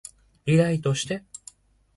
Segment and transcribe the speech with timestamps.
[0.47, 1.23] リライトして